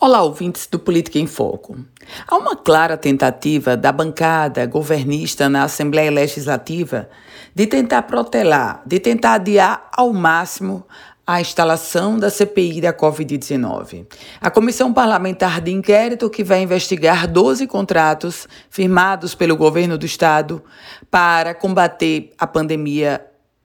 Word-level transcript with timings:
Olá, 0.00 0.22
ouvintes 0.22 0.66
do 0.66 0.78
Política 0.78 1.18
em 1.18 1.26
Foco. 1.26 1.78
Há 2.26 2.36
uma 2.36 2.56
clara 2.56 2.96
tentativa 2.96 3.76
da 3.76 3.92
bancada 3.92 4.66
governista 4.66 5.48
na 5.48 5.62
Assembleia 5.62 6.10
Legislativa 6.10 7.08
de 7.54 7.66
tentar 7.66 8.02
protelar, 8.02 8.82
de 8.84 8.98
tentar 8.98 9.34
adiar 9.34 9.88
ao 9.92 10.12
máximo 10.12 10.84
a 11.26 11.40
instalação 11.40 12.18
da 12.18 12.28
CPI 12.28 12.82
da 12.82 12.92
Covid-19. 12.92 14.06
A 14.40 14.50
Comissão 14.50 14.92
Parlamentar 14.92 15.60
de 15.60 15.70
Inquérito, 15.70 16.28
que 16.28 16.44
vai 16.44 16.60
investigar 16.60 17.26
12 17.26 17.66
contratos 17.66 18.46
firmados 18.68 19.34
pelo 19.34 19.56
governo 19.56 19.96
do 19.96 20.04
Estado 20.04 20.62
para 21.10 21.54
combater 21.54 22.32
a 22.36 22.46
pandemia 22.46 23.24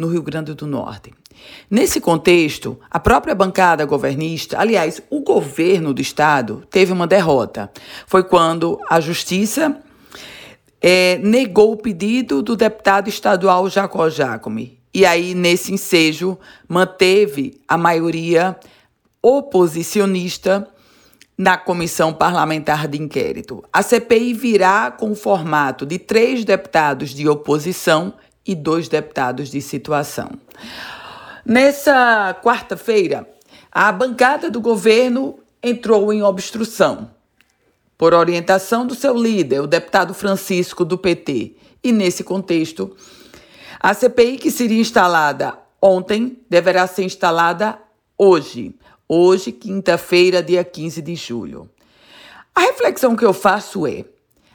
no 0.00 0.08
Rio 0.08 0.22
Grande 0.22 0.54
do 0.54 0.66
Norte. 0.66 1.12
Nesse 1.70 2.00
contexto, 2.00 2.80
a 2.90 2.98
própria 2.98 3.34
bancada 3.34 3.84
governista, 3.84 4.58
aliás, 4.58 5.00
o 5.10 5.20
governo 5.20 5.92
do 5.92 6.00
estado, 6.00 6.64
teve 6.70 6.92
uma 6.92 7.06
derrota. 7.06 7.70
Foi 8.06 8.24
quando 8.24 8.80
a 8.88 8.98
justiça 8.98 9.76
é, 10.80 11.18
negou 11.18 11.72
o 11.72 11.76
pedido 11.76 12.42
do 12.42 12.56
deputado 12.56 13.08
estadual 13.08 13.68
Jacó 13.68 14.08
Jacome. 14.08 14.80
E 14.92 15.04
aí, 15.04 15.34
nesse 15.34 15.72
ensejo, 15.72 16.38
manteve 16.66 17.60
a 17.68 17.76
maioria 17.76 18.56
oposicionista 19.22 20.66
na 21.36 21.56
comissão 21.56 22.12
parlamentar 22.12 22.88
de 22.88 23.00
inquérito. 23.00 23.62
A 23.72 23.82
CPI 23.82 24.34
virá 24.34 24.90
com 24.90 25.12
o 25.12 25.14
formato 25.14 25.86
de 25.86 25.98
três 25.98 26.44
deputados 26.44 27.10
de 27.10 27.28
oposição 27.28 28.14
e 28.46 28.54
dois 28.54 28.88
deputados 28.88 29.50
de 29.50 29.60
situação. 29.60 30.30
Nessa 31.44 32.38
quarta-feira, 32.42 33.28
a 33.70 33.90
bancada 33.92 34.50
do 34.50 34.60
governo 34.60 35.38
entrou 35.62 36.12
em 36.12 36.22
obstrução, 36.22 37.10
por 37.96 38.14
orientação 38.14 38.86
do 38.86 38.94
seu 38.94 39.14
líder, 39.14 39.60
o 39.60 39.66
deputado 39.66 40.14
Francisco 40.14 40.84
do 40.84 40.96
PT. 40.96 41.56
E 41.82 41.92
nesse 41.92 42.24
contexto, 42.24 42.96
a 43.78 43.94
CPI 43.94 44.38
que 44.38 44.50
seria 44.50 44.80
instalada 44.80 45.58
ontem 45.80 46.38
deverá 46.48 46.86
ser 46.86 47.04
instalada 47.04 47.78
hoje, 48.16 48.74
hoje, 49.08 49.52
quinta-feira, 49.52 50.42
dia 50.42 50.62
15 50.62 51.00
de 51.02 51.14
julho. 51.14 51.70
A 52.54 52.60
reflexão 52.60 53.16
que 53.16 53.24
eu 53.24 53.32
faço 53.32 53.86
é: 53.86 54.04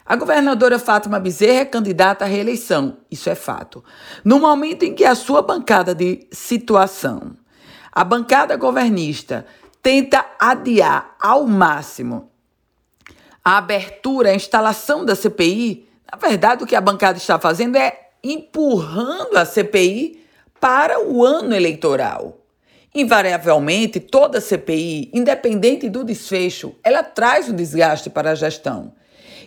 a 0.06 0.14
governadora 0.14 0.78
Fátima 0.78 1.18
Bezerra 1.18 1.60
é 1.60 1.64
candidata 1.64 2.24
à 2.24 2.28
reeleição, 2.28 2.98
isso 3.10 3.28
é 3.28 3.34
fato. 3.34 3.82
No 4.24 4.38
momento 4.38 4.84
em 4.84 4.94
que 4.94 5.04
a 5.04 5.16
sua 5.16 5.42
bancada 5.42 5.92
de 5.92 6.28
situação, 6.30 7.32
a 7.90 8.04
bancada 8.04 8.56
governista, 8.56 9.44
tenta 9.82 10.24
adiar 10.38 11.16
ao 11.20 11.44
máximo 11.44 12.30
a 13.44 13.58
abertura, 13.58 14.30
a 14.30 14.34
instalação 14.34 15.04
da 15.04 15.16
CPI, 15.16 15.88
na 16.10 16.18
verdade 16.18 16.62
o 16.62 16.66
que 16.66 16.76
a 16.76 16.80
bancada 16.80 17.18
está 17.18 17.38
fazendo 17.38 17.76
é 17.76 18.10
empurrando 18.22 19.36
a 19.36 19.44
CPI 19.44 20.24
para 20.60 21.00
o 21.04 21.24
ano 21.24 21.54
eleitoral. 21.54 22.38
Invariavelmente, 22.94 24.00
toda 24.00 24.40
CPI, 24.40 25.10
independente 25.12 25.88
do 25.88 26.02
desfecho, 26.02 26.74
ela 26.82 27.02
traz 27.02 27.48
um 27.48 27.54
desgaste 27.54 28.08
para 28.08 28.30
a 28.30 28.34
gestão 28.34 28.94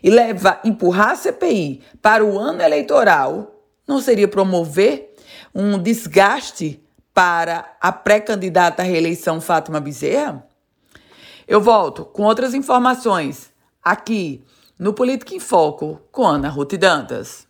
e 0.01 0.09
leva, 0.09 0.59
empurrar 0.63 1.11
a 1.11 1.15
CPI 1.15 1.81
para 2.01 2.23
o 2.23 2.37
ano 2.37 2.61
eleitoral, 2.61 3.63
não 3.87 3.99
seria 3.99 4.27
promover 4.27 5.15
um 5.53 5.77
desgaste 5.77 6.81
para 7.13 7.75
a 7.81 7.91
pré-candidata 7.91 8.81
à 8.81 8.85
reeleição 8.85 9.41
Fátima 9.41 9.79
Bezerra? 9.79 10.47
Eu 11.47 11.59
volto 11.59 12.05
com 12.05 12.23
outras 12.23 12.53
informações 12.53 13.51
aqui 13.83 14.43
no 14.77 14.93
Política 14.93 15.33
em 15.33 15.39
Foco 15.39 15.99
com 16.11 16.25
Ana 16.25 16.47
Ruth 16.47 16.75
Dantas. 16.75 17.48